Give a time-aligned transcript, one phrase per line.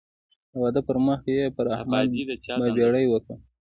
[0.51, 2.05] د واده پر ورځ یې پر احمد
[2.61, 3.35] بابېړۍ وکړ.